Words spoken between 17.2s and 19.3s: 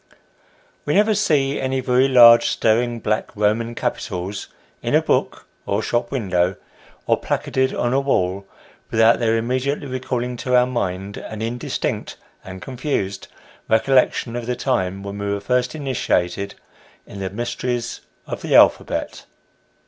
mysteries of the alphabet.